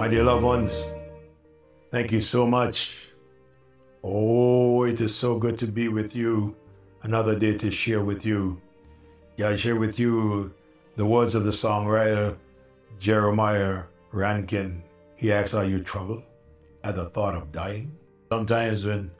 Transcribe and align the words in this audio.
My 0.00 0.08
dear 0.08 0.24
loved 0.24 0.44
ones, 0.44 0.86
thank 1.90 2.10
you 2.10 2.22
so 2.22 2.46
much. 2.46 3.10
Oh, 4.02 4.84
it 4.84 4.98
is 4.98 5.14
so 5.14 5.38
good 5.38 5.58
to 5.58 5.66
be 5.66 5.88
with 5.88 6.16
you. 6.16 6.56
Another 7.02 7.38
day 7.38 7.58
to 7.58 7.70
share 7.70 8.02
with 8.02 8.24
you. 8.24 8.62
Yeah, 9.36 9.50
I 9.50 9.56
share 9.56 9.76
with 9.76 9.98
you 9.98 10.54
the 10.96 11.04
words 11.04 11.34
of 11.34 11.44
the 11.44 11.50
songwriter 11.50 12.38
Jeremiah 12.98 13.82
Rankin. 14.10 14.82
He 15.16 15.30
asks, 15.34 15.52
Are 15.52 15.66
you 15.66 15.82
troubled 15.82 16.22
at 16.82 16.94
the 16.94 17.10
thought 17.10 17.34
of 17.34 17.52
dying? 17.52 17.94
Sometimes 18.32 18.86
when 18.86 19.10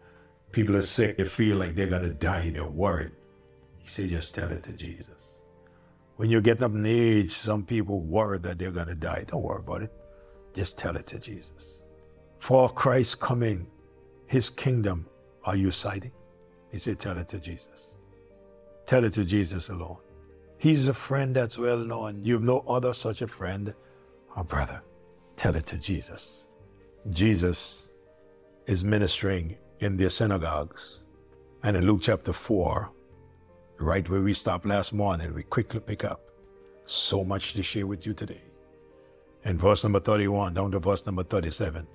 people 0.51 0.77
are 0.77 0.81
sick, 0.81 1.19
they 1.19 1.25
feel 1.25 1.59
like 1.59 1.75
they're 1.75 1.89
going 1.89 2.05
to 2.05 2.15
die, 2.15 2.49
they're 2.49 2.65
worried. 2.65 3.13
He 3.77 3.87
said, 3.87 4.09
Just 4.09 4.35
tell 4.35 4.51
it 4.51 4.63
to 4.63 4.73
Jesus. 4.73 5.35
When 6.17 6.31
you're 6.31 6.41
getting 6.41 6.65
up 6.65 6.75
in 6.75 6.87
age, 6.87 7.33
some 7.33 7.67
people 7.67 8.01
worry 8.01 8.39
that 8.39 8.59
they're 8.59 8.71
going 8.71 8.89
to 8.89 8.95
die. 8.95 9.27
Don't 9.29 9.43
worry 9.43 9.59
about 9.59 9.83
it. 9.83 10.00
Just 10.55 10.79
tell 10.79 10.97
it 10.97 11.07
to 11.09 11.19
Jesus. 11.19 11.81
For 12.39 12.69
Christ's 12.69 13.15
coming, 13.15 13.67
his 14.27 14.51
kingdom, 14.51 15.07
are 15.45 15.57
you 15.57 15.71
sighting? 15.71 16.13
He 16.71 16.79
said, 16.79 16.99
Tell 16.99 17.19
it 17.19 17.29
to 17.29 17.39
Jesus. 17.39 17.95
Tell 18.87 19.05
it 19.05 19.13
to 19.15 19.25
Jesus 19.25 19.69
alone. 19.69 19.99
He's 20.59 20.89
a 20.89 20.95
friend 20.95 21.35
that's 21.35 21.59
well 21.59 21.79
known. 21.79 22.25
You 22.25 22.35
have 22.35 22.43
no 22.43 22.61
other 22.61 22.93
such 22.93 23.23
a 23.23 23.27
friend 23.27 23.75
or 24.37 24.45
brother. 24.45 24.83
Tell 25.37 25.57
it 25.57 25.67
to 25.67 25.79
Jesus. 25.79 26.45
Jesus 27.09 27.89
is 28.67 28.85
ministering 28.85 29.57
in 29.81 29.97
their 29.97 30.11
synagogues. 30.11 31.05
And 31.63 31.77
in 31.77 31.87
Luke 31.87 32.01
chapter 32.03 32.33
4, 32.33 32.91
right 33.79 34.09
where 34.09 34.21
we 34.21 34.35
stopped 34.35 34.67
last 34.67 34.93
morning, 34.93 35.35
we 35.35 35.43
quickly 35.43 35.81
pick 35.81 36.05
up. 36.05 36.21
So 36.85 37.25
much 37.25 37.55
to 37.55 37.63
share 37.63 37.87
with 37.87 38.05
you 38.05 38.13
today. 38.13 38.43
In 39.45 39.57
verse 39.57 39.83
number 39.83 40.01
31 40.01 40.55
down 40.55 40.71
to 40.73 40.79
verse 40.79 41.07
number 41.07 41.23
37, 41.23 41.87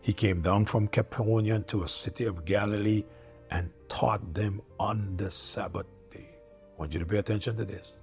he 0.00 0.12
came 0.12 0.40
down 0.40 0.64
from 0.64 0.88
Capernaum 0.88 1.64
to 1.64 1.82
a 1.82 1.88
city 1.88 2.24
of 2.24 2.44
Galilee 2.44 3.04
and 3.50 3.70
taught 3.88 4.34
them 4.34 4.62
on 4.80 5.16
the 5.16 5.30
Sabbath 5.30 5.86
day. 6.10 6.30
I 6.30 6.80
want 6.80 6.94
you 6.94 7.00
to 7.00 7.06
pay 7.06 7.18
attention 7.18 7.56
to 7.56 7.64
this. 7.64 7.98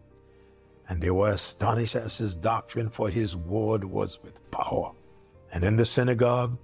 And 0.87 1.01
they 1.01 1.09
were 1.09 1.29
astonished 1.29 1.95
at 1.95 2.13
his 2.13 2.35
doctrine, 2.35 2.89
for 2.89 3.09
his 3.09 3.35
word 3.35 3.83
was 3.83 4.21
with 4.21 4.51
power. 4.51 4.91
And 5.51 5.63
in 5.63 5.77
the 5.77 5.85
synagogue 5.85 6.57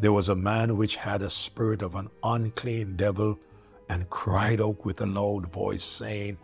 there 0.00 0.12
was 0.12 0.28
a 0.28 0.34
man 0.34 0.76
which 0.76 0.96
had 0.96 1.22
a 1.22 1.30
spirit 1.30 1.80
of 1.80 1.94
an 1.94 2.10
unclean 2.24 2.96
devil, 2.96 3.38
and 3.88 4.10
cried 4.10 4.60
out 4.60 4.84
with 4.84 5.00
a 5.00 5.06
loud 5.06 5.52
voice, 5.52 5.84
saying, 5.84 6.38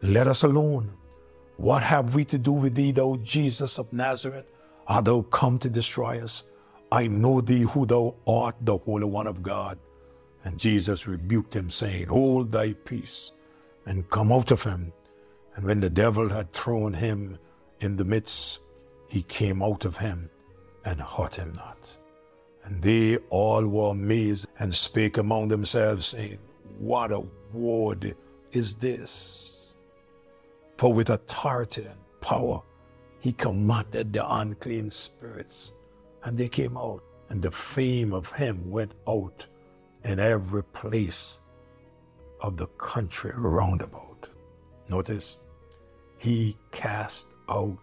Let 0.00 0.28
us 0.28 0.44
alone. 0.44 0.94
What 1.58 1.82
have 1.82 2.14
we 2.14 2.24
to 2.26 2.38
do 2.38 2.52
with 2.52 2.74
thee, 2.74 2.92
thou 2.92 3.16
Jesus 3.22 3.78
of 3.78 3.92
Nazareth? 3.92 4.46
Art 4.86 5.04
thou 5.04 5.22
come 5.22 5.58
to 5.60 5.68
destroy 5.68 6.22
us? 6.22 6.44
I 6.90 7.06
know 7.06 7.40
thee 7.40 7.62
who 7.62 7.86
thou 7.86 8.14
art, 8.26 8.56
the 8.60 8.76
Holy 8.76 9.04
One 9.04 9.26
of 9.26 9.42
God. 9.42 9.78
And 10.44 10.58
Jesus 10.58 11.06
rebuked 11.06 11.54
him, 11.54 11.70
saying, 11.70 12.08
Hold 12.08 12.52
thy 12.52 12.72
peace, 12.72 13.32
and 13.86 14.08
come 14.10 14.32
out 14.32 14.50
of 14.50 14.62
him. 14.64 14.92
And 15.54 15.64
when 15.64 15.80
the 15.80 15.90
devil 15.90 16.28
had 16.28 16.52
thrown 16.52 16.94
him 16.94 17.38
in 17.80 17.96
the 17.96 18.04
midst, 18.04 18.58
he 19.08 19.22
came 19.22 19.62
out 19.62 19.84
of 19.84 19.96
him 19.96 20.30
and 20.84 21.00
hurt 21.00 21.36
him 21.36 21.52
not. 21.54 21.96
And 22.64 22.82
they 22.82 23.16
all 23.30 23.66
were 23.66 23.90
amazed 23.90 24.46
and 24.58 24.74
spake 24.74 25.16
among 25.18 25.48
themselves, 25.48 26.06
saying, 26.06 26.38
What 26.78 27.12
a 27.12 27.22
word 27.52 28.16
is 28.52 28.74
this? 28.76 29.74
For 30.76 30.92
with 30.92 31.10
authority 31.10 31.84
and 31.84 31.98
power 32.20 32.62
he 33.22 33.32
commanded 33.32 34.12
the 34.12 34.34
unclean 34.34 34.90
spirits, 34.90 35.72
and 36.24 36.36
they 36.36 36.48
came 36.48 36.76
out, 36.76 37.04
and 37.28 37.40
the 37.40 37.52
fame 37.52 38.12
of 38.12 38.32
him 38.32 38.68
went 38.68 38.94
out 39.06 39.46
in 40.02 40.18
every 40.18 40.64
place 40.64 41.38
of 42.40 42.56
the 42.56 42.66
country 42.66 43.30
round 43.36 43.80
about. 43.80 44.28
Notice, 44.88 45.38
he 46.18 46.56
cast 46.72 47.28
out 47.48 47.78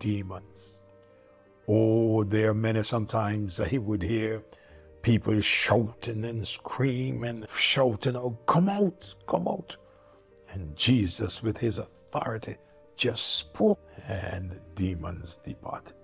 demons. 0.00 0.80
Oh, 1.68 2.24
there 2.24 2.50
are 2.50 2.54
many 2.54 2.82
sometimes 2.82 3.58
that 3.58 3.68
he 3.68 3.78
would 3.78 4.02
hear 4.02 4.42
people 5.02 5.40
shouting 5.40 6.24
and 6.24 6.44
screaming, 6.44 7.46
shouting, 7.54 8.16
Oh, 8.16 8.36
come 8.46 8.68
out, 8.68 9.14
come 9.28 9.46
out. 9.46 9.76
And 10.52 10.74
Jesus, 10.74 11.44
with 11.44 11.58
his 11.58 11.78
authority, 11.78 12.56
just 13.00 13.36
spoke, 13.36 13.80
and 14.06 14.60
demons 14.74 15.40
departed. 15.42 15.96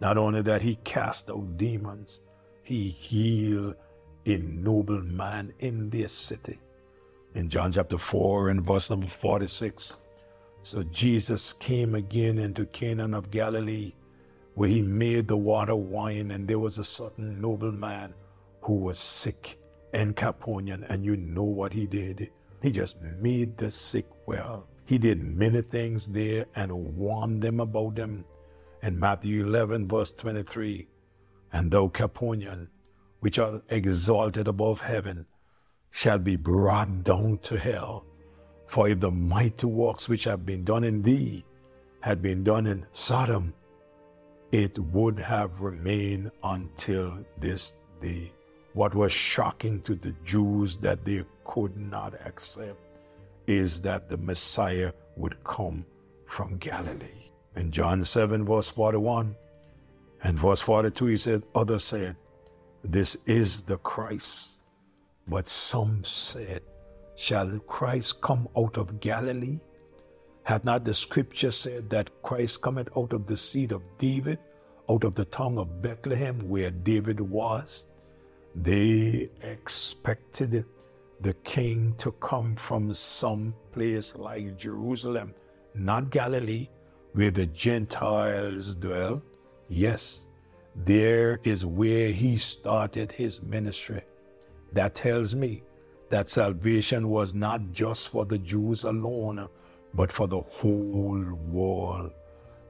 Not 0.00 0.18
only 0.18 0.42
that, 0.42 0.60
he 0.60 0.74
cast 0.82 1.30
out 1.30 1.56
demons, 1.56 2.20
he 2.64 2.88
healed 2.88 3.76
a 4.26 4.36
noble 4.38 5.02
man 5.02 5.52
in 5.60 5.88
this 5.88 6.12
city. 6.12 6.58
In 7.36 7.48
John 7.48 7.70
chapter 7.70 7.96
4 7.96 8.48
and 8.48 8.66
verse 8.66 8.90
number 8.90 9.06
46. 9.06 9.98
So 10.64 10.82
Jesus 10.82 11.52
came 11.54 11.94
again 11.94 12.38
into 12.38 12.66
Canaan 12.66 13.14
of 13.14 13.30
Galilee 13.30 13.92
where 14.54 14.68
he 14.68 14.82
made 14.82 15.28
the 15.28 15.36
water 15.36 15.76
wine, 15.76 16.32
and 16.32 16.48
there 16.48 16.58
was 16.58 16.76
a 16.76 16.84
certain 16.84 17.40
noble 17.40 17.70
man 17.70 18.12
who 18.62 18.74
was 18.74 18.98
sick 18.98 19.60
in 19.94 20.12
Capernaum, 20.12 20.84
and 20.88 21.04
you 21.04 21.16
know 21.16 21.44
what 21.44 21.72
he 21.72 21.86
did. 21.86 22.30
He 22.60 22.72
just 22.72 23.00
made 23.00 23.56
the 23.56 23.70
sick 23.70 24.06
well. 24.26 24.66
He 24.90 24.98
did 24.98 25.22
many 25.22 25.62
things 25.62 26.08
there 26.08 26.46
and 26.56 26.96
warned 26.96 27.42
them 27.42 27.60
about 27.60 27.94
them. 27.94 28.24
In 28.82 28.98
Matthew 28.98 29.44
11, 29.44 29.86
verse 29.86 30.10
23, 30.10 30.88
and 31.52 31.70
thou 31.70 31.86
Capernaum, 31.86 32.70
which 33.20 33.38
art 33.38 33.62
exalted 33.68 34.48
above 34.48 34.80
heaven, 34.80 35.26
shall 35.92 36.18
be 36.18 36.34
brought 36.34 37.04
down 37.04 37.38
to 37.44 37.56
hell. 37.56 38.04
For 38.66 38.88
if 38.88 38.98
the 38.98 39.12
mighty 39.12 39.68
works 39.68 40.08
which 40.08 40.24
have 40.24 40.44
been 40.44 40.64
done 40.64 40.82
in 40.82 41.02
thee 41.02 41.44
had 42.00 42.20
been 42.20 42.42
done 42.42 42.66
in 42.66 42.84
Sodom, 42.90 43.54
it 44.50 44.76
would 44.76 45.20
have 45.20 45.60
remained 45.60 46.32
until 46.42 47.24
this 47.38 47.74
day. 48.02 48.32
What 48.72 48.96
was 48.96 49.12
shocking 49.12 49.82
to 49.82 49.94
the 49.94 50.16
Jews 50.24 50.78
that 50.78 51.04
they 51.04 51.24
could 51.44 51.76
not 51.76 52.14
accept 52.26 52.89
is 53.50 53.80
that 53.80 54.08
the 54.08 54.16
Messiah 54.16 54.92
would 55.16 55.42
come 55.42 55.84
from 56.26 56.56
Galilee. 56.58 57.30
In 57.56 57.72
John 57.72 58.04
7, 58.04 58.44
verse 58.44 58.68
41 58.68 59.34
and 60.22 60.38
verse 60.38 60.60
42, 60.60 61.06
he 61.06 61.16
said, 61.16 61.42
Others 61.54 61.82
said, 61.82 62.16
This 62.84 63.16
is 63.26 63.62
the 63.62 63.76
Christ. 63.78 64.58
But 65.26 65.48
some 65.48 66.04
said, 66.04 66.62
Shall 67.16 67.58
Christ 67.66 68.20
come 68.20 68.48
out 68.56 68.76
of 68.76 69.00
Galilee? 69.00 69.58
Had 70.44 70.64
not 70.64 70.84
the 70.84 70.94
scripture 70.94 71.50
said 71.50 71.90
that 71.90 72.22
Christ 72.22 72.62
cometh 72.62 72.88
out 72.96 73.12
of 73.12 73.26
the 73.26 73.36
seed 73.36 73.72
of 73.72 73.82
David, 73.98 74.38
out 74.88 75.02
of 75.02 75.16
the 75.16 75.24
tongue 75.24 75.58
of 75.58 75.82
Bethlehem, 75.82 76.48
where 76.48 76.70
David 76.70 77.20
was? 77.20 77.86
They 78.54 79.28
expected 79.42 80.64
the 81.20 81.34
king 81.34 81.94
to 81.98 82.12
come 82.12 82.56
from 82.56 82.94
some 82.94 83.54
place 83.72 84.16
like 84.16 84.56
Jerusalem, 84.56 85.34
not 85.74 86.10
Galilee, 86.10 86.68
where 87.12 87.30
the 87.30 87.46
Gentiles 87.46 88.74
dwell. 88.74 89.22
Yes, 89.68 90.26
there 90.74 91.38
is 91.44 91.66
where 91.66 92.10
he 92.10 92.36
started 92.38 93.12
his 93.12 93.42
ministry. 93.42 94.02
That 94.72 94.94
tells 94.94 95.34
me 95.34 95.62
that 96.08 96.30
salvation 96.30 97.08
was 97.08 97.34
not 97.34 97.72
just 97.72 98.08
for 98.08 98.24
the 98.24 98.38
Jews 98.38 98.84
alone, 98.84 99.48
but 99.92 100.10
for 100.10 100.26
the 100.26 100.40
whole 100.40 101.24
world. 101.50 102.12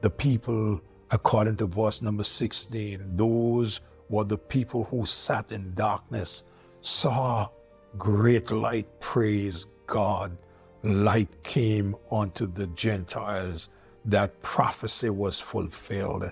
The 0.00 0.10
people, 0.10 0.80
according 1.10 1.56
to 1.58 1.66
verse 1.66 2.02
number 2.02 2.24
16, 2.24 3.16
those 3.16 3.80
were 4.08 4.24
the 4.24 4.38
people 4.38 4.84
who 4.84 5.06
sat 5.06 5.52
in 5.52 5.72
darkness, 5.74 6.44
saw 6.80 7.48
great 7.98 8.50
light, 8.50 9.00
praise 9.00 9.66
God. 9.86 10.36
Light 10.82 11.42
came 11.42 11.96
unto 12.10 12.46
the 12.46 12.66
Gentiles. 12.68 13.68
That 14.04 14.40
prophecy 14.42 15.10
was 15.10 15.40
fulfilled. 15.40 16.30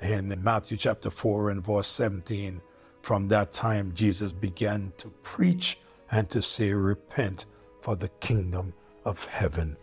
In 0.00 0.38
Matthew 0.42 0.76
chapter 0.76 1.10
4 1.10 1.50
and 1.50 1.64
verse 1.64 1.88
17, 1.88 2.60
from 3.02 3.28
that 3.28 3.52
time 3.52 3.92
Jesus 3.94 4.32
began 4.32 4.92
to 4.98 5.08
preach 5.22 5.78
and 6.10 6.28
to 6.30 6.40
say, 6.40 6.72
Repent, 6.72 7.46
for 7.80 7.96
the 7.96 8.08
kingdom 8.20 8.72
of 9.04 9.24
heaven 9.24 9.76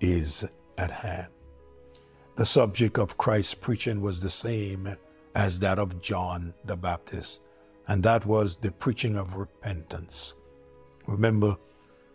is 0.00 0.44
at 0.78 0.90
hand. 0.90 1.28
The 2.36 2.46
subject 2.46 2.98
of 2.98 3.16
Christ's 3.16 3.54
preaching 3.54 4.00
was 4.00 4.20
the 4.20 4.30
same 4.30 4.96
as 5.34 5.60
that 5.60 5.78
of 5.78 6.00
John 6.00 6.54
the 6.64 6.76
Baptist, 6.76 7.42
and 7.86 8.02
that 8.02 8.26
was 8.26 8.56
the 8.56 8.72
preaching 8.72 9.16
of 9.16 9.36
repentance. 9.36 10.34
Remember, 11.06 11.56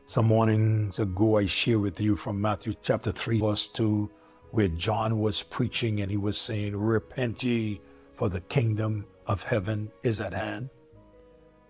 some 0.07 0.25
mornings 0.25 0.97
ago 0.97 1.37
I 1.37 1.45
shared 1.45 1.81
with 1.81 2.01
you 2.01 2.15
from 2.15 2.41
Matthew 2.41 2.73
chapter 2.81 3.11
3, 3.11 3.39
verse 3.39 3.67
2, 3.67 4.09
where 4.51 4.67
John 4.69 5.19
was 5.19 5.43
preaching 5.43 6.01
and 6.01 6.09
he 6.09 6.17
was 6.17 6.39
saying, 6.39 6.75
Repent 6.75 7.43
ye, 7.43 7.81
for 8.15 8.29
the 8.29 8.41
kingdom 8.41 9.05
of 9.27 9.43
heaven 9.43 9.91
is 10.01 10.19
at 10.21 10.33
hand. 10.33 10.69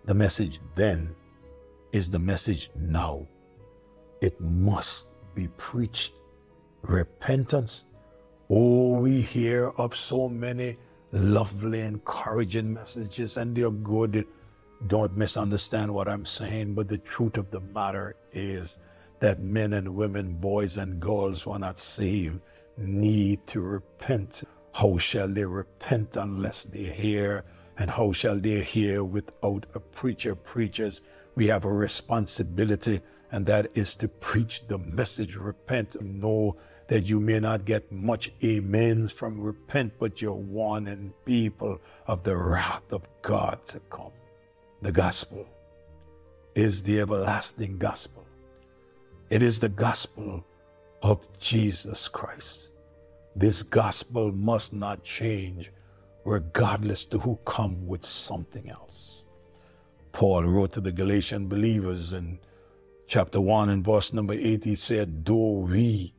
The 0.06 0.14
message 0.14 0.60
then 0.74 1.14
is 1.92 2.10
the 2.10 2.18
message 2.18 2.70
now. 2.74 3.26
It 4.22 4.40
must 4.40 5.08
be 5.34 5.48
preached. 5.58 6.14
Repentance. 6.82 7.84
Oh, 8.48 8.98
we 8.98 9.20
hear 9.20 9.68
of 9.76 9.94
so 9.94 10.28
many 10.28 10.78
lovely, 11.12 11.80
encouraging 11.80 12.72
messages, 12.72 13.36
and 13.36 13.54
they're 13.54 13.70
good. 13.70 14.26
Don't 14.86 15.14
misunderstand 15.14 15.92
what 15.92 16.08
I'm 16.08 16.24
saying, 16.24 16.74
but 16.74 16.88
the 16.88 16.96
truth 16.96 17.36
of 17.36 17.50
the 17.50 17.60
matter 17.60 18.16
is 18.32 18.80
that 19.18 19.42
men 19.42 19.74
and 19.74 19.94
women, 19.94 20.32
boys 20.34 20.78
and 20.78 20.98
girls 20.98 21.42
who 21.42 21.50
are 21.50 21.58
not 21.58 21.78
saved 21.78 22.40
need 22.78 23.46
to 23.48 23.60
repent. 23.60 24.42
How 24.72 24.96
shall 24.96 25.28
they 25.28 25.44
repent 25.44 26.16
unless 26.16 26.64
they 26.64 26.84
hear? 26.84 27.44
And 27.76 27.90
how 27.90 28.12
shall 28.12 28.40
they 28.40 28.62
hear 28.62 29.04
without 29.04 29.66
a 29.74 29.80
preacher? 29.80 30.34
Preachers, 30.34 31.02
we 31.34 31.48
have 31.48 31.66
a 31.66 31.72
responsibility, 31.72 33.02
and 33.30 33.44
that 33.46 33.68
is 33.74 33.94
to 33.96 34.08
preach 34.08 34.66
the 34.66 34.78
message. 34.78 35.36
Repent. 35.36 36.00
Know 36.00 36.56
that 36.88 37.06
you 37.06 37.20
may 37.20 37.38
not 37.38 37.66
get 37.66 37.92
much 37.92 38.32
amens 38.42 39.12
from 39.12 39.40
repent, 39.40 39.92
but 39.98 40.22
you're 40.22 40.32
warning 40.32 41.12
people 41.26 41.80
of 42.06 42.22
the 42.22 42.36
wrath 42.36 42.92
of 42.92 43.06
God 43.20 43.62
to 43.66 43.80
come. 43.90 44.12
The 44.82 44.92
gospel 44.92 45.46
is 46.54 46.82
the 46.82 47.00
everlasting 47.00 47.76
gospel. 47.76 48.24
It 49.28 49.42
is 49.42 49.60
the 49.60 49.68
gospel 49.68 50.42
of 51.02 51.28
Jesus 51.38 52.08
Christ. 52.08 52.70
This 53.36 53.62
gospel 53.62 54.32
must 54.32 54.72
not 54.72 55.04
change 55.04 55.70
regardless 56.24 57.04
to 57.06 57.18
who 57.18 57.38
come 57.44 57.86
with 57.86 58.04
something 58.06 58.70
else. 58.70 59.22
Paul 60.12 60.44
wrote 60.44 60.72
to 60.72 60.80
the 60.80 60.92
Galatian 60.92 61.46
believers 61.46 62.14
in 62.14 62.38
chapter 63.06 63.40
1 63.40 63.68
and 63.68 63.84
verse 63.84 64.14
number 64.14 64.34
8, 64.34 64.64
he 64.64 64.76
said, 64.76 65.26
Though 65.26 65.66
we 65.68 66.14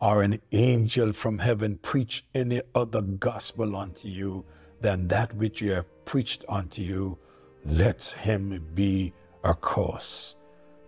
are 0.00 0.22
an 0.22 0.40
angel 0.52 1.12
from 1.12 1.38
heaven 1.38 1.76
preach 1.82 2.24
any 2.34 2.62
other 2.74 3.02
gospel 3.02 3.76
unto 3.76 4.08
you 4.08 4.44
than 4.80 5.08
that 5.08 5.34
which 5.34 5.60
you 5.60 5.72
have 5.72 6.04
preached 6.04 6.44
unto 6.48 6.80
you, 6.82 7.18
let 7.64 8.04
him 8.04 8.64
be 8.74 9.12
accursed. 9.44 10.36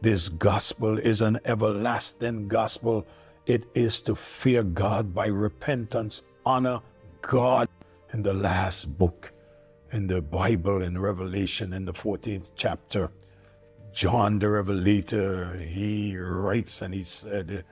This 0.00 0.28
gospel 0.28 0.98
is 0.98 1.20
an 1.20 1.40
everlasting 1.44 2.48
gospel. 2.48 3.06
It 3.46 3.66
is 3.74 4.00
to 4.02 4.14
fear 4.14 4.62
God 4.62 5.14
by 5.14 5.26
repentance, 5.26 6.22
honor 6.46 6.80
God. 7.22 7.68
In 8.12 8.22
the 8.22 8.34
last 8.34 8.98
book 8.98 9.32
in 9.92 10.06
the 10.06 10.20
Bible, 10.20 10.82
in 10.82 10.98
Revelation, 10.98 11.72
in 11.72 11.84
the 11.84 11.92
14th 11.92 12.50
chapter, 12.56 13.10
John 13.92 14.38
the 14.38 14.48
Revelator, 14.48 15.58
he 15.58 16.16
writes 16.16 16.82
and 16.82 16.94
he 16.94 17.04
said 17.04 17.64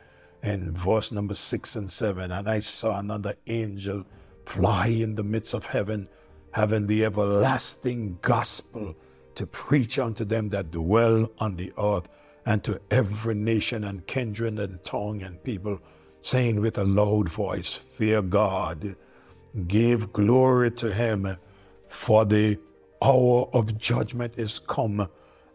in 0.43 0.73
verse 0.73 1.13
number 1.13 1.35
six 1.35 1.77
and 1.77 1.91
seven, 1.91 2.31
and 2.33 2.49
I 2.49 2.61
saw 2.61 2.99
another 2.99 3.35
angel 3.47 4.05
fly 4.45 4.89
in 4.89 5.15
the 5.15 5.23
midst 5.23 5.55
of 5.55 5.67
heaven, 5.67 6.09
having 6.53 6.87
the 6.87 7.05
everlasting 7.05 8.19
gospel 8.23 8.95
to 9.35 9.47
preach 9.47 9.99
unto 9.99 10.25
them 10.25 10.49
that 10.49 10.71
dwell 10.71 11.31
on 11.39 11.57
the 11.57 11.73
earth 11.79 12.09
and 12.45 12.65
to 12.65 12.81
every 12.91 13.35
nation 13.35 13.85
and 13.85 14.07
kindred 14.07 14.59
and 14.59 14.83
tongue 14.83 15.23
and 15.23 15.43
people, 15.43 15.79
saying 16.23 16.61
with 16.61 16.79
a 16.79 16.85
loud 16.85 17.29
voice, 17.29 17.77
Fear 17.77 18.23
God, 18.23 18.97
give 19.67 20.13
glory 20.13 20.71
to 20.73 20.93
him, 20.93 21.37
for 21.89 22.25
the 22.25 22.59
hour 23.03 23.49
of 23.53 23.79
judgment 23.79 24.39
is 24.39 24.59
come, 24.59 25.09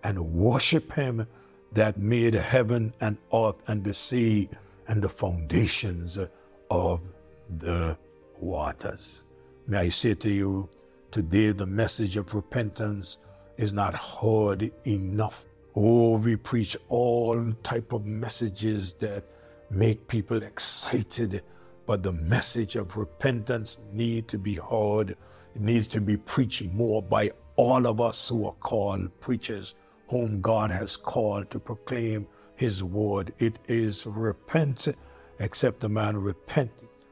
and 0.03 0.33
worship 0.33 0.93
him 0.93 1.27
that 1.71 1.97
made 1.97 2.35
heaven 2.35 2.93
and 3.01 3.17
earth 3.33 3.61
and 3.67 3.83
the 3.83 3.93
sea 3.93 4.49
and 4.87 5.01
the 5.01 5.09
foundations 5.09 6.19
of 6.69 7.01
the 7.57 7.97
waters. 8.39 9.23
May 9.67 9.79
I 9.79 9.89
say 9.89 10.13
to 10.13 10.29
you, 10.29 10.69
today 11.13 11.51
the 11.51 11.67
message 11.67 12.17
of 12.17 12.33
repentance 12.33 13.19
is 13.57 13.71
not 13.71 13.93
heard 13.93 14.71
enough. 14.87 15.45
Oh, 15.75 16.17
we 16.17 16.35
preach 16.35 16.75
all 16.89 17.53
type 17.61 17.93
of 17.93 18.03
messages 18.03 18.95
that 18.95 19.23
make 19.69 20.07
people 20.07 20.41
excited, 20.41 21.43
but 21.85 22.01
the 22.01 22.11
message 22.11 22.75
of 22.75 22.97
repentance 22.97 23.77
need 23.91 24.27
to 24.29 24.39
be 24.39 24.55
heard. 24.55 25.11
It 25.53 25.61
needs 25.61 25.85
to 25.89 26.01
be 26.01 26.17
preached 26.17 26.63
more 26.71 27.03
by 27.03 27.29
all 27.57 27.85
of 27.85 28.01
us 28.01 28.29
who 28.29 28.47
are 28.47 28.53
called 28.53 29.11
preachers, 29.19 29.75
whom 30.07 30.41
God 30.41 30.71
has 30.71 30.97
called 30.97 31.51
to 31.51 31.59
proclaim 31.59 32.25
his 32.55 32.81
word. 32.81 33.33
It 33.37 33.59
is 33.67 34.07
repent, 34.07 34.87
except 35.37 35.83
a 35.83 35.89
man 35.89 36.17
repent, 36.17 36.71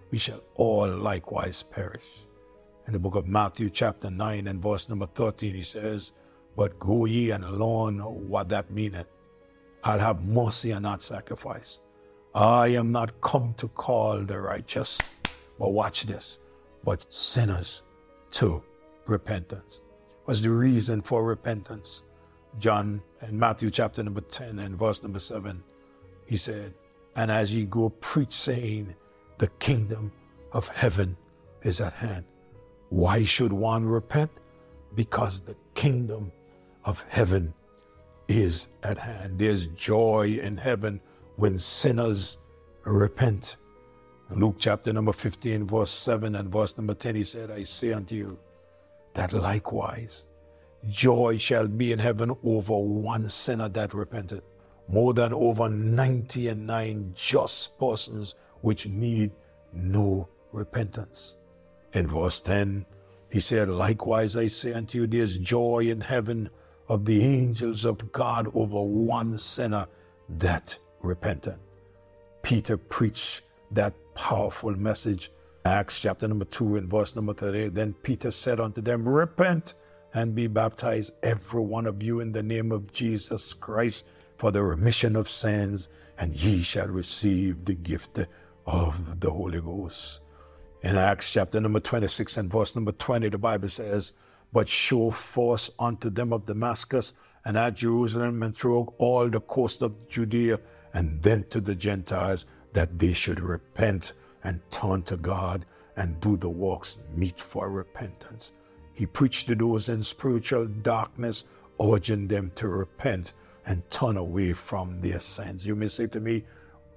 we 0.10 0.18
shall 0.18 0.42
all 0.56 0.90
likewise 0.90 1.62
perish. 1.62 2.26
In 2.88 2.94
the 2.94 3.00
book 3.00 3.16
of 3.16 3.28
Matthew, 3.28 3.70
chapter 3.70 4.10
9, 4.10 4.48
and 4.48 4.62
verse 4.62 4.90
number 4.90 5.08
13, 5.08 5.54
he 5.54 5.64
says, 5.64 6.14
but 6.56 6.80
go 6.80 7.06
ye 7.06 7.32
and 7.32 7.60
learn 7.60 8.00
what 8.00 8.50
that 8.50 8.72
meaneth. 8.72 9.08
I'll 9.84 10.00
have 10.00 10.24
mercy 10.24 10.72
and 10.72 10.84
not 10.84 11.02
sacrifice. 11.02 11.82
I 12.36 12.70
am 12.70 12.92
not 12.92 13.20
come 13.22 13.54
to 13.58 13.68
call 13.70 14.20
the 14.20 14.40
righteous, 14.40 15.00
but 15.60 15.74
watch 15.74 16.04
this, 16.04 16.40
but 16.84 17.06
sinners 17.12 17.84
to 18.32 18.64
repentance. 19.06 19.82
What's 20.26 20.42
the 20.42 20.52
reason 20.52 21.02
for 21.02 21.24
repentance? 21.24 22.04
John 22.60 23.02
in 23.28 23.40
Matthew 23.40 23.72
chapter 23.72 24.04
number 24.04 24.22
10 24.22 24.60
and 24.60 24.78
verse 24.78 25.02
number 25.04 25.20
7, 25.20 25.64
he 26.26 26.38
said, 26.38 26.74
And 27.16 27.32
as 27.32 27.54
ye 27.54 27.66
go 27.66 27.90
preach, 27.90 28.32
saying, 28.32 28.96
The 29.38 29.48
kingdom 29.48 30.12
of 30.52 30.68
heaven 30.68 31.18
is 31.64 31.82
at 31.82 31.94
hand. 31.94 32.26
Why 32.92 33.24
should 33.24 33.54
one 33.54 33.86
repent? 33.86 34.32
Because 34.96 35.40
the 35.40 35.56
kingdom 35.76 36.30
of 36.84 37.06
heaven 37.08 37.54
is 38.28 38.68
at 38.84 38.98
hand. 38.98 39.40
There's 39.40 39.68
joy 39.68 40.38
in 40.44 40.58
heaven 40.58 41.00
when 41.38 41.58
sinners 41.58 42.38
repent. 42.84 43.56
Luke 44.30 44.58
chapter 44.60 44.92
number 44.92 45.14
15, 45.14 45.68
verse 45.68 45.90
7 45.90 46.36
and 46.36 46.52
verse 46.52 46.76
number 46.76 46.94
10, 46.94 47.16
he 47.16 47.24
said, 47.24 47.50
I 47.50 47.64
say 47.64 47.94
unto 47.94 48.14
you 48.14 48.38
that 49.14 49.32
likewise 49.32 50.28
joy 50.90 51.38
shall 51.38 51.70
be 51.70 51.94
in 51.94 52.00
heaven 52.00 52.36
over 52.44 52.78
one 52.78 53.30
sinner 53.30 53.70
that 53.70 53.94
repented, 53.94 54.42
more 54.90 55.14
than 55.14 55.34
over 55.34 55.70
90 55.70 56.50
and 56.50 56.68
nine 56.68 57.14
just 57.16 57.80
persons 57.80 58.36
which 58.60 58.86
need 58.86 59.32
no 59.72 60.28
repentance. 60.52 61.38
In 61.94 62.08
verse 62.08 62.40
10, 62.40 62.86
he 63.30 63.40
said, 63.40 63.70
Likewise 63.70 64.38
I 64.38 64.48
say 64.48 64.74
unto 64.74 65.00
you, 65.00 65.08
there's 65.08 65.38
joy 65.38 65.88
in 65.90 66.02
heaven 66.02 66.50
of 66.88 67.06
the 67.06 67.24
angels 67.24 67.86
of 67.86 68.12
God 68.12 68.52
over 68.54 68.82
one 68.82 69.38
sinner 69.38 69.88
that 70.30 70.78
repentant. 71.02 71.60
Peter 72.44 72.78
preached 72.78 73.42
that 73.72 73.94
powerful 74.14 74.72
message. 74.76 75.32
Acts 75.64 76.00
chapter 76.00 76.28
number 76.28 76.46
2 76.46 76.78
and 76.78 76.90
verse 76.90 77.16
number 77.16 77.34
38. 77.34 77.74
Then 77.74 77.94
Peter 77.94 78.32
said 78.32 78.60
unto 78.60 78.82
them, 78.82 79.08
Repent 79.08 79.76
and 80.14 80.36
be 80.36 80.48
baptized, 80.48 81.14
every 81.24 81.62
one 81.62 81.86
of 81.86 82.02
you, 82.04 82.20
in 82.20 82.32
the 82.32 82.44
name 82.44 82.72
of 82.72 82.92
Jesus 82.92 83.54
Christ 83.54 84.08
for 84.38 84.52
the 84.52 84.64
remission 84.64 85.16
of 85.16 85.30
sins, 85.30 85.88
and 86.18 86.34
ye 86.34 86.64
shall 86.64 86.88
receive 86.88 87.64
the 87.66 87.76
gift 87.76 88.20
of 88.66 89.20
the 89.20 89.30
Holy 89.30 89.62
Ghost. 89.62 90.20
In 90.84 90.98
Acts 90.98 91.32
chapter 91.32 91.62
number 91.62 91.80
26 91.80 92.38
and 92.38 92.52
verse 92.52 92.76
number 92.76 92.92
20, 92.92 93.30
the 93.30 93.38
Bible 93.38 93.68
says, 93.68 94.14
but 94.52 94.68
show 94.68 95.12
force 95.12 95.70
unto 95.78 96.10
them 96.10 96.34
of 96.34 96.48
Damascus 96.48 97.14
and 97.46 97.56
at 97.56 97.76
Jerusalem 97.76 98.42
and 98.42 98.58
through 98.58 98.92
all 98.98 99.30
the 99.30 99.42
coast 99.42 99.84
of 99.84 100.10
Judea 100.10 100.60
and 100.96 101.22
then 101.22 101.46
to 101.52 101.62
the 101.62 101.76
Gentiles 101.76 102.48
that 102.74 102.98
they 102.98 103.14
should 103.14 103.40
repent 103.40 104.14
and 104.44 104.60
turn 104.72 105.04
to 105.04 105.18
God 105.18 105.68
and 105.98 106.20
do 106.20 106.36
the 106.36 106.50
works 106.50 106.98
meet 107.16 107.40
for 107.40 107.70
repentance. 107.70 108.54
He 108.96 109.06
preached 109.06 109.48
to 109.48 109.56
those 109.56 109.88
in 109.88 110.02
spiritual 110.02 110.66
darkness, 110.66 111.44
urging 111.80 112.28
them 112.28 112.52
to 112.56 112.68
repent 112.68 113.34
and 113.68 113.88
turn 113.92 114.18
away 114.18 114.54
from 114.54 115.00
their 115.02 115.20
sins. 115.20 115.64
You 115.64 115.76
may 115.76 115.90
say 115.90 116.08
to 116.08 116.20
me, 116.20 116.44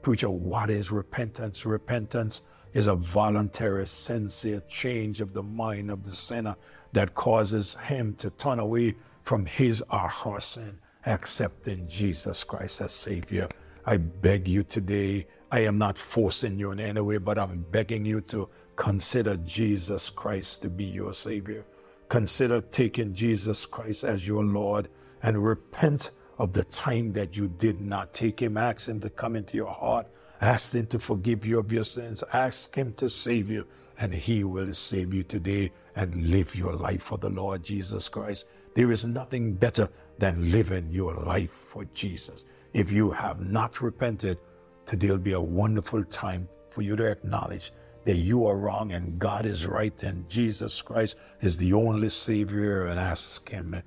Preacher, 0.04 0.28
what 0.28 0.68
is 0.68 0.92
repentance? 0.92 1.64
Repentance 1.64 2.42
is 2.74 2.88
a 2.88 2.94
voluntary, 2.94 3.86
sincere 3.86 4.62
change 4.68 5.22
of 5.22 5.32
the 5.32 5.42
mind 5.42 5.90
of 5.90 6.04
the 6.04 6.10
sinner 6.10 6.56
that 6.92 7.14
causes 7.14 7.74
him 7.86 8.14
to 8.16 8.28
turn 8.28 8.58
away 8.58 8.96
from 9.22 9.46
his 9.46 9.82
or 9.90 10.10
her 10.10 10.40
sin, 10.40 10.78
accepting 11.06 11.88
Jesus 11.88 12.44
Christ 12.44 12.82
as 12.82 12.92
Savior. 12.92 13.48
I 13.86 13.96
beg 13.96 14.46
you 14.46 14.62
today, 14.62 15.26
I 15.50 15.60
am 15.60 15.78
not 15.78 15.96
forcing 15.96 16.58
you 16.58 16.70
in 16.70 16.80
any 16.80 17.00
way, 17.00 17.16
but 17.16 17.38
I'm 17.38 17.64
begging 17.70 18.04
you 18.04 18.20
to 18.22 18.50
consider 18.76 19.38
Jesus 19.38 20.10
Christ 20.10 20.60
to 20.60 20.68
be 20.68 20.84
your 20.84 21.14
Savior. 21.14 21.64
Consider 22.10 22.60
taking 22.60 23.14
Jesus 23.14 23.64
Christ 23.64 24.04
as 24.04 24.28
your 24.28 24.44
Lord 24.44 24.90
and 25.22 25.42
repent 25.42 26.10
of 26.38 26.52
the 26.52 26.64
time 26.64 27.12
that 27.12 27.36
you 27.36 27.48
did 27.48 27.80
not 27.80 28.12
take 28.12 28.40
Him. 28.40 28.56
Ask 28.56 28.88
Him 28.88 29.00
to 29.00 29.10
come 29.10 29.36
into 29.36 29.56
your 29.56 29.72
heart. 29.72 30.06
Ask 30.40 30.74
Him 30.74 30.86
to 30.88 30.98
forgive 30.98 31.46
you 31.46 31.58
of 31.58 31.72
your 31.72 31.84
sins. 31.84 32.24
Ask 32.32 32.74
Him 32.74 32.92
to 32.94 33.08
save 33.08 33.50
you, 33.50 33.66
and 33.98 34.12
He 34.12 34.44
will 34.44 34.72
save 34.74 35.14
you 35.14 35.22
today 35.22 35.72
and 35.96 36.30
live 36.30 36.54
your 36.56 36.72
life 36.74 37.02
for 37.02 37.18
the 37.18 37.30
Lord 37.30 37.62
Jesus 37.62 38.08
Christ. 38.08 38.46
There 38.74 38.90
is 38.90 39.04
nothing 39.04 39.54
better 39.54 39.88
than 40.18 40.50
living 40.50 40.90
your 40.90 41.14
life 41.14 41.52
for 41.52 41.84
Jesus. 41.94 42.44
If 42.72 42.90
you 42.90 43.10
have 43.12 43.40
not 43.40 43.80
repented, 43.80 44.38
today 44.84 45.10
will 45.10 45.18
be 45.18 45.32
a 45.32 45.40
wonderful 45.40 46.04
time 46.04 46.48
for 46.70 46.82
you 46.82 46.96
to 46.96 47.06
acknowledge 47.06 47.70
that 48.04 48.16
you 48.16 48.46
are 48.46 48.56
wrong 48.56 48.92
and 48.92 49.18
God 49.18 49.46
is 49.46 49.66
right 49.66 50.02
and 50.02 50.28
Jesus 50.28 50.82
Christ 50.82 51.16
is 51.40 51.56
the 51.56 51.72
only 51.72 52.08
Savior 52.08 52.86
and 52.86 53.00
ask 53.00 53.48
Him 53.48 53.82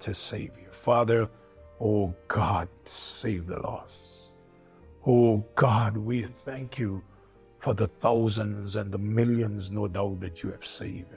to 0.00 0.12
save 0.12 0.50
you. 0.60 0.70
Father, 0.70 1.28
oh 1.82 2.14
God, 2.28 2.68
save 2.84 3.46
the 3.46 3.58
lost. 3.58 4.30
Oh 5.04 5.44
God, 5.56 5.96
we 5.96 6.22
thank 6.22 6.78
you 6.78 7.02
for 7.58 7.74
the 7.74 7.88
thousands 7.88 8.76
and 8.76 8.92
the 8.92 8.98
millions, 8.98 9.70
no 9.70 9.88
doubt, 9.88 10.20
that 10.20 10.42
you 10.42 10.50
have 10.52 10.64
saved. 10.64 11.16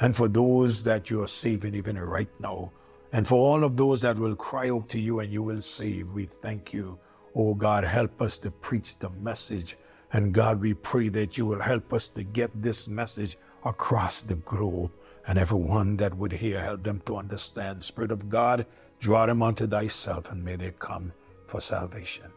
And 0.00 0.16
for 0.16 0.28
those 0.28 0.82
that 0.82 1.10
you 1.10 1.22
are 1.22 1.28
saving 1.28 1.74
even 1.74 1.98
right 1.98 2.28
now. 2.40 2.72
And 3.12 3.26
for 3.26 3.36
all 3.36 3.64
of 3.64 3.76
those 3.76 4.02
that 4.02 4.18
will 4.18 4.36
cry 4.36 4.70
out 4.70 4.88
to 4.90 5.00
you 5.00 5.20
and 5.20 5.32
you 5.32 5.42
will 5.42 5.62
save, 5.62 6.08
we 6.12 6.26
thank 6.26 6.72
you. 6.72 6.98
Oh 7.34 7.54
God, 7.54 7.84
help 7.84 8.20
us 8.20 8.38
to 8.38 8.50
preach 8.50 8.98
the 8.98 9.10
message 9.10 9.76
and 10.12 10.34
God, 10.34 10.60
we 10.60 10.74
pray 10.74 11.08
that 11.10 11.38
you 11.38 11.46
will 11.46 11.60
help 11.60 11.92
us 11.92 12.08
to 12.08 12.24
get 12.24 12.50
this 12.60 12.88
message 12.88 13.38
across 13.64 14.22
the 14.22 14.34
globe. 14.34 14.90
And 15.26 15.38
everyone 15.38 15.96
that 15.98 16.16
would 16.16 16.32
hear, 16.32 16.60
help 16.60 16.82
them 16.82 17.00
to 17.06 17.16
understand. 17.16 17.84
Spirit 17.84 18.10
of 18.10 18.28
God, 18.28 18.66
draw 19.00 19.26
them 19.26 19.42
unto 19.42 19.66
thyself, 19.66 20.30
and 20.30 20.44
may 20.44 20.56
they 20.56 20.72
come 20.78 21.12
for 21.46 21.60
salvation. 21.60 22.30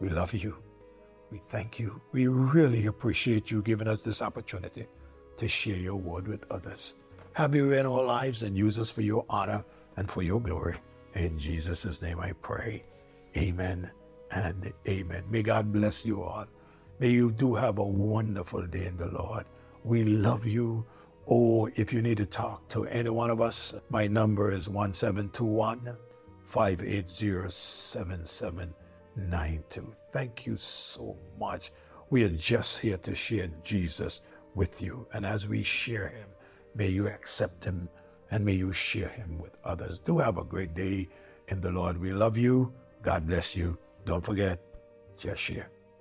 We 0.00 0.08
love 0.08 0.34
you. 0.34 0.56
We 1.30 1.40
thank 1.48 1.78
you. 1.78 2.00
We 2.12 2.26
really 2.26 2.86
appreciate 2.86 3.50
you 3.50 3.62
giving 3.62 3.88
us 3.88 4.02
this 4.02 4.22
opportunity 4.22 4.86
to 5.36 5.48
share 5.48 5.76
your 5.76 5.96
word 5.96 6.26
with 6.26 6.44
others. 6.50 6.94
Have 7.34 7.54
you 7.54 7.72
in 7.72 7.86
our 7.86 8.02
lives 8.02 8.42
and 8.42 8.56
use 8.56 8.78
us 8.78 8.90
for 8.90 9.02
your 9.02 9.24
honor 9.28 9.64
and 9.96 10.10
for 10.10 10.22
your 10.22 10.40
glory. 10.40 10.76
In 11.14 11.38
Jesus' 11.38 12.00
name 12.02 12.20
I 12.20 12.32
pray. 12.32 12.84
Amen 13.36 13.90
and 14.30 14.72
amen. 14.88 15.24
May 15.30 15.42
God 15.42 15.72
bless 15.72 16.06
you 16.06 16.22
all. 16.22 16.46
May 16.98 17.10
you 17.10 17.30
do 17.30 17.54
have 17.54 17.78
a 17.78 17.84
wonderful 17.84 18.66
day 18.66 18.86
in 18.86 18.96
the 18.96 19.08
Lord. 19.08 19.44
We 19.84 20.04
love 20.04 20.46
you. 20.46 20.86
Or 21.26 21.70
if 21.74 21.92
you 21.92 22.00
need 22.02 22.18
to 22.18 22.26
talk 22.26 22.68
to 22.68 22.84
any 22.86 23.10
one 23.10 23.30
of 23.30 23.40
us, 23.40 23.74
my 23.90 24.06
number 24.06 24.52
is 24.52 24.68
1721 24.68 25.96
580 26.44 27.50
7792. 27.50 29.96
Thank 30.12 30.46
you 30.46 30.56
so 30.56 31.16
much. 31.38 31.72
We 32.10 32.22
are 32.22 32.28
just 32.28 32.78
here 32.78 32.98
to 32.98 33.12
share 33.14 33.48
Jesus 33.64 34.20
with 34.54 34.80
you. 34.80 35.08
And 35.12 35.26
as 35.26 35.48
we 35.48 35.64
share 35.64 36.08
him, 36.08 36.28
may 36.76 36.88
you 36.88 37.08
accept 37.08 37.64
him 37.64 37.88
and 38.30 38.44
may 38.44 38.54
you 38.54 38.72
share 38.72 39.08
him 39.08 39.38
with 39.38 39.56
others. 39.64 39.98
Do 39.98 40.18
have 40.18 40.38
a 40.38 40.44
great 40.44 40.74
day 40.74 41.08
in 41.48 41.60
the 41.60 41.70
Lord. 41.70 41.98
We 41.98 42.12
love 42.12 42.36
you. 42.36 42.72
God 43.02 43.26
bless 43.26 43.56
you. 43.56 43.76
Don't 44.04 44.24
forget, 44.24 44.60
just 45.18 45.42
share. 45.42 45.70